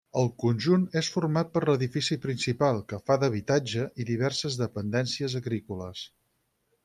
[0.19, 6.03] El conjunt és format per l'edifici principal, que fa d'habitatge, i diverses dependències agrícoles.